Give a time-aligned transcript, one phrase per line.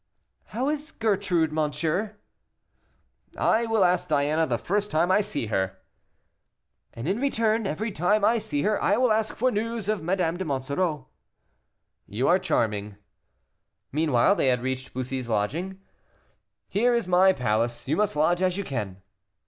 [0.45, 2.17] "How is Gertrude, monsieur?"
[3.37, 5.77] "I will ask Diana the first time I see her."
[6.95, 10.37] "And, in return, every time I see her I will ask for news of Madame
[10.37, 11.05] de Monsoreau."
[12.07, 12.95] "You are charming."
[13.91, 15.79] Meanwhile they had reached Bussy's lodging.
[16.67, 19.03] "Here is my palace; you must lodge as you can."